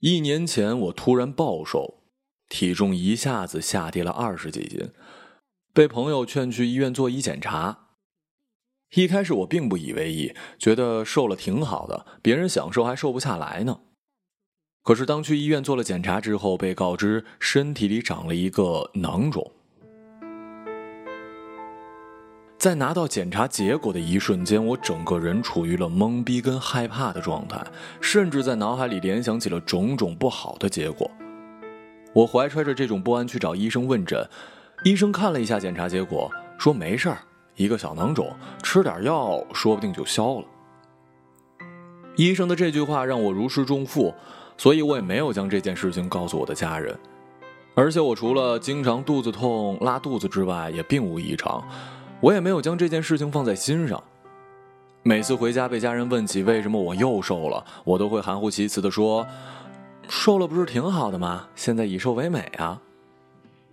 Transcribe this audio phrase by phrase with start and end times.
[0.00, 2.04] 一年前我突然暴瘦，
[2.48, 4.92] 体重一下子下跌了二十几斤，
[5.72, 7.88] 被朋友劝去医院做一检查。
[8.94, 13.80] 一开始我并不以为意，觉得瘦了挺好的，别人想瘦还瘦不下来呢。
[14.84, 19.52] 可是当去医院做了检查之后，被告知身体里长了一个囊肿。
[22.58, 27.64] 在拿到检查结果的一瞬间，我整个人处于了懵逼跟害怕的状态，
[28.00, 31.08] 甚至在脑海里联想起了种种不好的结果。
[32.12, 34.28] 我怀揣着这种不安去找医生问诊，
[34.82, 37.18] 医生看了一下检查结果，说没事儿。
[37.54, 40.44] 一个小囊肿，吃点药说不定就消了。
[42.16, 44.12] 医生的这句话让我如释重负，
[44.56, 46.98] 所以我也没有将这件事情告诉我的家人。
[47.76, 51.62] 而且我除了经常肚子痛、拉肚子之外，也并无异常，
[52.20, 54.02] 我也没有将这件事情放在心上。
[55.02, 59.26] 每次回家被家人问起为什么我又瘦了，我都会含糊其辞地说
[60.08, 61.46] ：“瘦了不是挺好的吗？
[61.54, 62.80] 现在以瘦为美啊。”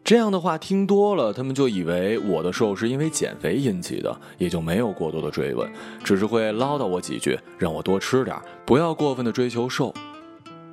[0.05, 5.67] 这样的话听多了，他们就以为我的瘦是因为减肥引起的，也就没有过多的追问，
[6.03, 9.91] 只是会唠叨我几句，让我多吃点，不要过分的追求瘦。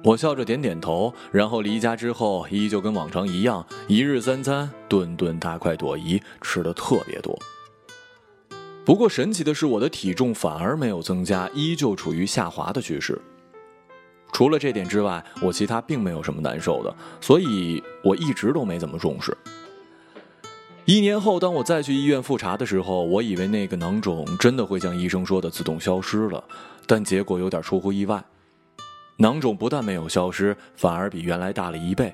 [0.05, 7.39] 我笑着点点头，然后离家之后依旧跟往常一样，一日三餐，顿顿大快朵颐，吃的特别多。
[8.85, 13.21] 不过神奇的是，我的体重反而没有增加，依旧处于下滑的趋势。
[14.33, 19.37] 除了这点之外，我其他并没有什么难受的，所以我一直都没怎么重视。
[20.85, 26.43] 一年后，当我再去医院复查的时候，我以为那个囊肿真的会像医生说的自动消失了，
[26.85, 28.25] 但结果有点出乎意外，
[29.17, 32.13] 囊肿不但没有消失，反而比原来大了一倍。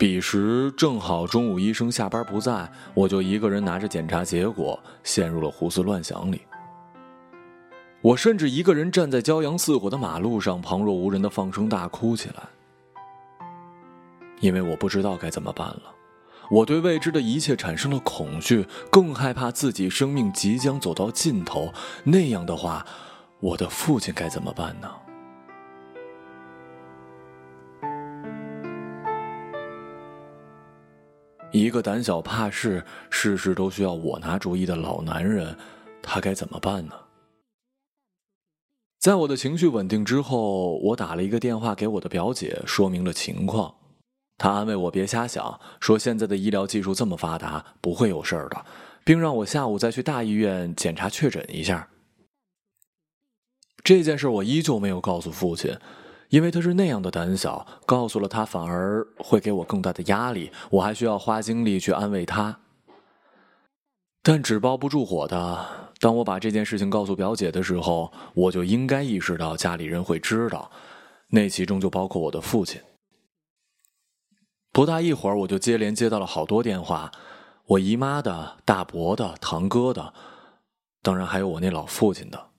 [0.00, 6.40] 彼时正好中午医生下班不在，我就一个人拿着检查结果，陷入了胡思乱想里。
[8.00, 13.46] 我甚至一个人站在骄阳似火的马路上，旁若无人的放声大哭起来，
[14.40, 15.82] 因为我不知道该怎么办了。
[16.50, 21.70] 我对未知的一切产生了恐惧，更害怕自己生命即将走到尽头。
[22.04, 22.86] 那样的话，
[23.38, 24.90] 我的父亲该怎么办呢？
[31.52, 35.56] 一个胆小怕事、事事都需要我拿主意的老男人，
[36.00, 36.94] 他该怎么办呢？
[38.98, 43.74] 在我的情绪稳定之后，我打了一个电话给我的表姐，说明了情况。
[44.38, 48.64] 她安慰我别瞎想，说现在的医疗技术这么发达，不会有事儿的，
[49.04, 51.88] 并让我下午再去大医院检查确诊一下。
[53.82, 55.76] 这件事我依旧没有告诉父亲，
[56.30, 62.60] 因为他是那样的胆小，告诉了他反而会给我更大的压力，我还需要花精力去安慰他。
[64.22, 70.70] 但纸包不住火的，当我把这件事情告诉表姐的时候，我就应该意识到家里人会知道，
[71.28, 72.80] 那其中就包括我的父亲。
[74.72, 77.10] 不大一会儿，我就接连接到了好多电话，
[77.66, 80.14] 我姨妈的、大伯的、堂哥的，
[81.02, 82.50] 当然还有我那老父亲的。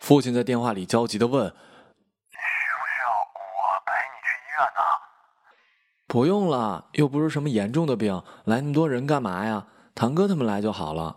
[0.00, 4.82] 父亲在电话里焦急的问：“需不需要我陪你去医院呢
[6.14, 9.66] ？”“不用了，又不是什么严重的病，来那么多人干嘛呀？”
[9.96, 11.16] 堂哥他们来就好了。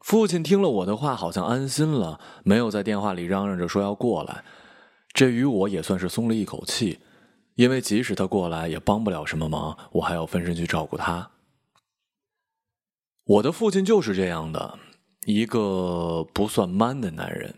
[0.00, 4.44] 父亲听了我的话，好像安心了，没有在电话里嚷嚷着说要过来。
[5.14, 7.00] 这于我也算是松了一口气，
[7.54, 11.30] 因为即使他过来，也帮不了什么忙，我还要分身去照顾他。
[13.24, 14.78] 我的父亲就是这样的
[15.24, 17.54] 一个不算 man 的男人，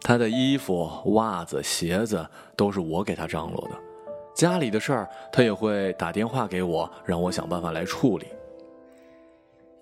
[0.00, 3.85] 他的衣服、袜子、鞋子都是我给他张罗的。
[4.36, 8.26] 家里的事儿，他也会打电话给我，让我想办法来处理。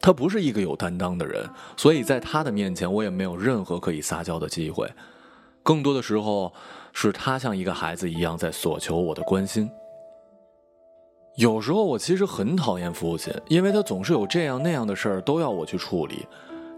[0.00, 1.44] 他不是一个有担当的人，
[1.76, 4.88] 所以在他的面前，我也没有任何可以撒娇的机会。
[5.64, 6.52] 更多的时候，
[6.92, 9.68] 是他像一个孩子一样在索求我的关心。
[11.36, 16.18] 有时候，我其实很讨厌父亲，因为他总是有这样那样的事儿都要我去处理；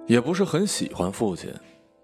[0.06, 1.52] 也不是很喜欢父亲，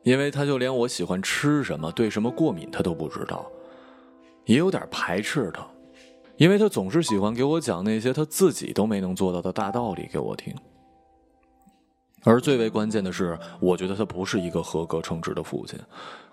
[0.03, 3.51] 因为他就连我喜欢吃什么、对什么过敏，他都不知道。
[4.45, 5.67] 也有点排斥他，
[6.37, 10.55] 因为他总是喜欢给我讲那些他自己都没能做到的大道理给我听。
[12.25, 15.79] 而最为关键的是，我觉得他不是一个合格称职的父亲，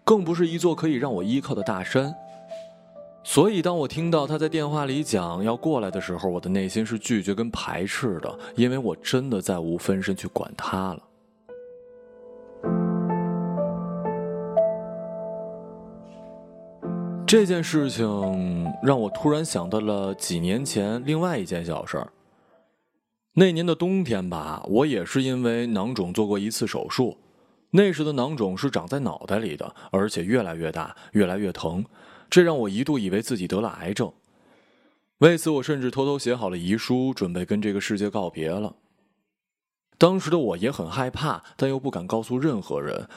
[0.04, 2.14] 更不是一座可以让我依靠的大山。
[3.24, 11.04] 所以，当我听到他在电话里讲要过来的时候，我的内心是拒绝跟排斥的，因为我真的再无分身去管他了。
[17.30, 22.12] 这件事情让我突然想到了几年前另外一件小事儿。
[23.34, 27.16] 那年的冬天吧，我也是因为囊肿做过一次手术，
[27.70, 31.86] 那时的囊肿是长在脑袋里的，而且越来越大，越来越疼，
[32.32, 34.12] 这让我一度以为自己得了癌症。
[35.20, 38.76] 为此，我甚至偷偷写好了遗书，准备跟这个世界告别了。
[40.00, 43.08] 当时的我也很害怕，但又不敢告诉任何人，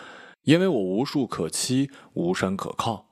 [0.43, 3.07] 因为我无树可栖，无山可靠。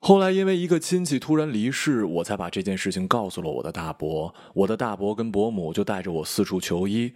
[0.00, 4.32] 后来，因为一个亲戚突然离世，我才把这件事情告诉了我的大伯。
[4.54, 7.12] 我的大伯跟伯母就带着我四处求医。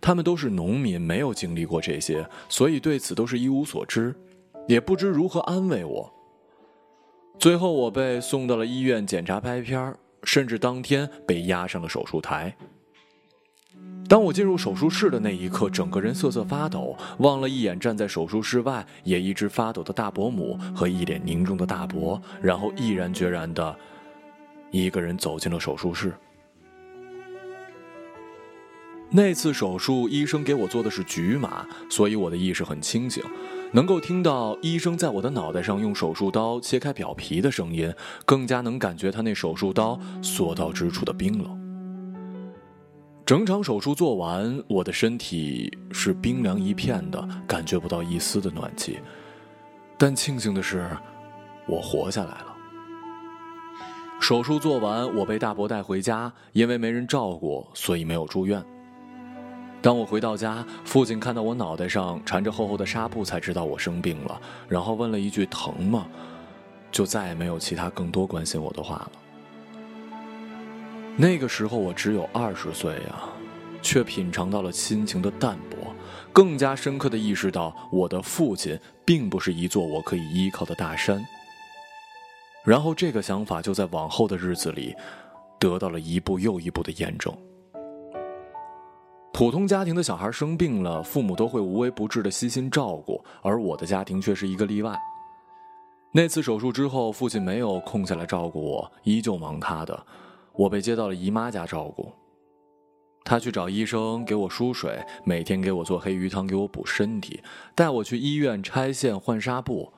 [0.00, 4.14] 他们都是农民，没有经历过这些，所以对此都是一无所知，
[4.68, 6.12] 也不知如何安慰我。
[7.38, 12.54] 最后，我被送到了医院检查拍片甚至当天被押上了手术台。
[14.08, 23.76] 当我进入手术室的那一刻，整个人瑟瑟发抖，望了一眼站在手术室外也一直发抖的大伯母和一脸凝重的大伯，然后毅然决然的
[24.70, 26.14] 一个人走进了手术室。
[29.10, 33.22] 那次手术，医生给我做的是局麻，所以我的意识很清醒，
[33.72, 37.92] 能够听到医生在我的脑袋上用手术刀切开表皮的声音，
[38.24, 41.67] 更加能感觉他那手术刀所到之处的冰冷。
[43.28, 49.00] 整场手术做完，我的身体是冰凉一片的，感觉不到一丝的暖气。
[49.98, 50.88] 但庆幸的是，
[51.66, 52.56] 我活下来了。
[54.18, 58.64] 手术做完，我被大伯带回家，因为没人照顾，所以没有住院。
[59.82, 66.06] 当我回到家，父亲看到我脑袋上缠着厚厚的纱布，才知道我生病了，然后问了一句“疼吗”，
[66.90, 69.12] 就再也没有其他更多关心我的话了。
[71.20, 73.24] 那个时候我只有二十岁呀，
[73.82, 75.92] 却品尝到了亲情的淡薄，
[76.32, 81.20] 更加深刻的意识到我的父亲并不是一座我可以依靠的大山。
[82.62, 84.94] 然后这个想法就在往后的日子里，
[85.58, 87.36] 得到了一步又一步的验证。
[89.32, 94.96] 普通家庭的小孩生病了，父母都会无微不至的悉心照顾，而我的家庭却是一个例外。
[96.12, 100.06] 那次手术之后，父亲没有空下来照顾我，依旧忙他的。
[100.58, 102.12] 我被接到了姨妈家照顾，
[103.24, 107.40] 她去找医生给我输水，每天给我做黑鱼汤，给我补身体，
[107.76, 109.92] 带我去医院拆线换纱布。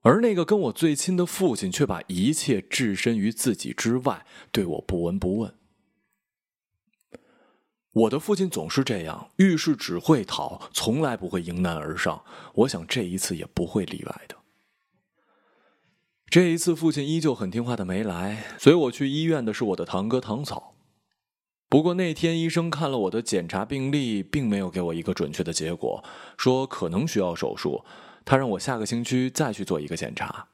[0.00, 5.54] 而那个跟我最亲的父亲，却把一切置身于自己之外，对我不闻不问。
[7.92, 12.24] 我的父亲总是这样，遇事只会逃，从来不会迎难而上。
[12.54, 14.39] 我想这一次也不会例外的。
[16.30, 20.76] 这一次，父亲依旧很听话的没来，随我去医院的是我的堂哥唐草。
[21.68, 26.04] 不过那天医生看了我的检查病历，并没有给我一个准确的结果，
[26.38, 27.84] 说可能需要手术。
[28.24, 30.46] 他让我下个星期再去做一个检查。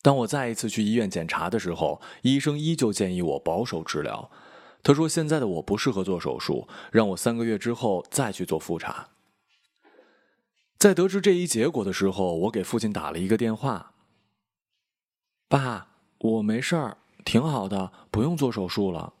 [0.00, 4.30] 当我再一次去医院检查的时候，医生依旧建议我保守治疗。
[4.84, 9.08] 他说：“现在的我不适合做手术，让我三个月之后再去做复查。”
[10.82, 13.92] 在得知这一结果的时候，我给父亲打了一个电话
[15.46, 15.86] ：“爸，
[16.18, 19.12] 我没事儿，挺好的，不用做手术了。”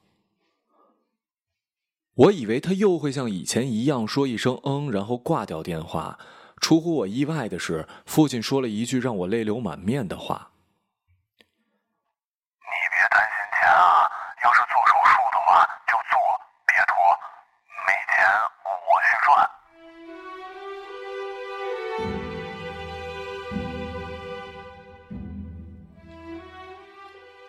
[2.14, 6.18] 我以为他又会像以前一样说一声“嗯”，然后挂掉电话。
[6.60, 10.51] 出乎我意外的是，父亲说了一句让我泪流满面的话。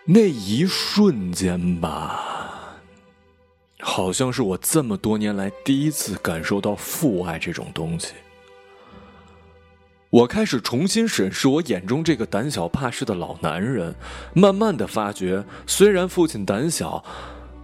[0.05, 2.75] 那一瞬间吧，
[3.79, 8.13] 好像是我这么多年来第一次感受到父爱这种东西。
[10.09, 13.95] 我开始重新审视我眼中这个胆小怕事的老男人，
[14.33, 17.03] 慢慢的发觉，虽然父亲胆小，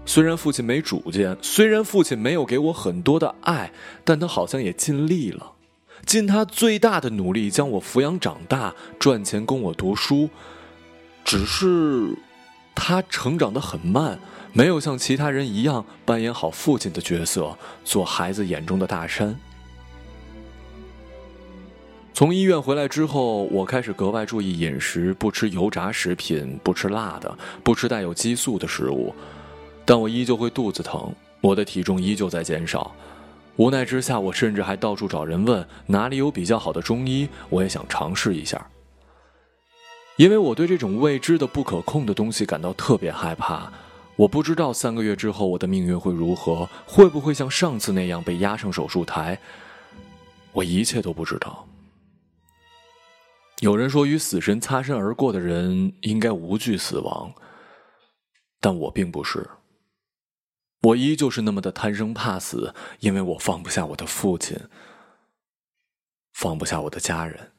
[0.06, 3.72] 虽然父亲没主见，虽然父亲没有给我很多的爱，
[4.06, 5.52] 但他好像也尽力了，
[6.10, 10.28] 尽他最大的努力将我抚养长大，赚钱供我读书，
[11.24, 12.18] 只是。
[12.74, 14.18] 他成长的很慢，
[14.52, 19.40] 没有像其他人一样扮演好父亲的角色，做孩子眼中的大山。
[22.12, 29.14] 从医院回来之后，我开始格外注意饮食，不吃油炸食品，不吃辣的，不吃带有激素的食物。
[29.86, 32.96] 但我依旧会肚子疼，我的体重依旧在减少。
[33.60, 38.66] 无奈之下，我甚至还到处找人问哪里有比较好的中医，我也想尝试一下。
[40.16, 43.70] 因为我对这种未知的、不可控的东西感到特别害怕，
[44.16, 49.38] 我不知道三个月之后我的命运会如何，会不会像上次那样被押上手术台，
[50.54, 51.68] 我一切都不知道。
[53.60, 57.30] 有人说，与死神擦身而过的人应该无惧死亡，
[58.62, 59.46] 但我并不是。
[60.82, 64.58] 我依旧是那么的贪生怕死，因为我放不下我的父亲，
[66.34, 67.52] 放不下我的家人。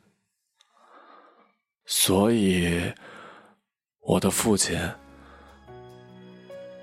[1.84, 2.94] 所以，
[4.00, 4.78] 我的父亲，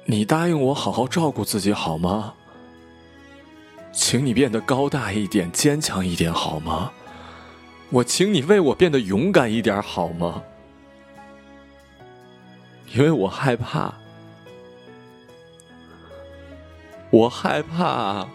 [0.06, 2.36] 你答应我好好照顾自己好吗？
[3.91, 6.91] 请你变得高大一点、坚强一点好吗？
[7.89, 10.44] 我请你为我变得勇敢一点好吗？
[12.94, 13.94] 因为我害怕，
[17.10, 18.28] 我害怕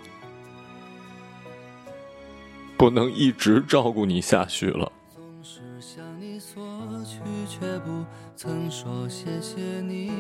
[2.77, 4.91] 不能一直照顾你下去了。
[5.09, 6.63] 总是向你索
[7.05, 10.11] 取，却不曾说谢谢你。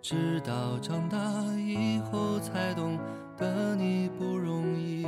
[0.00, 1.18] 直到长大
[1.56, 2.98] 以后才懂
[3.36, 5.06] 得你不容易。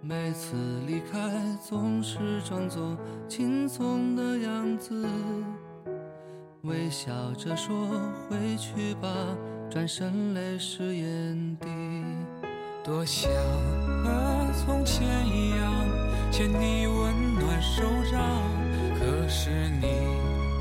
[0.00, 0.54] 每次
[0.86, 1.18] 离开
[1.60, 2.96] 总是装作
[3.28, 5.06] 轻松的样子，
[6.62, 7.74] 微笑着说
[8.28, 9.08] 回去吧，
[9.72, 11.66] 转身泪湿眼底。
[12.84, 13.32] 多想
[14.04, 15.72] 和从前一样
[16.30, 18.20] 牵你温暖手掌，
[18.98, 19.86] 可是你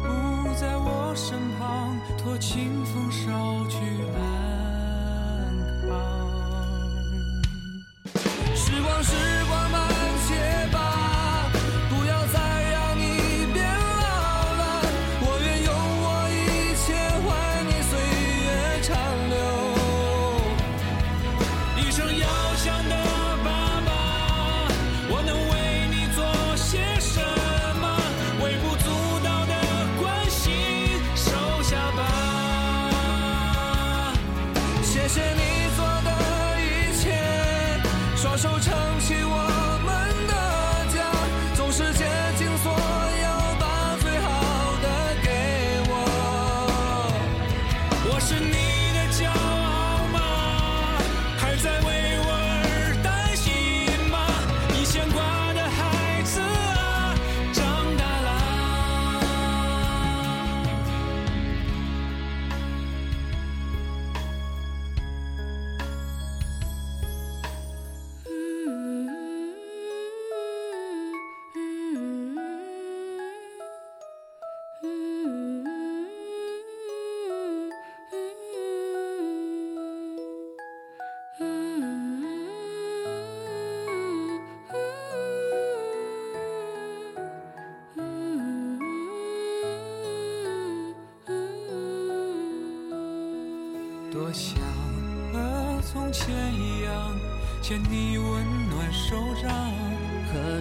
[0.01, 0.07] 不
[0.55, 3.75] 在我身旁，托清风捎去
[4.15, 4.50] 安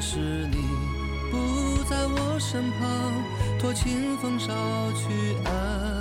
[0.00, 0.18] 是
[0.50, 0.56] 你
[1.30, 3.12] 不在我身旁，
[3.58, 4.48] 托清风捎
[4.94, 5.99] 去安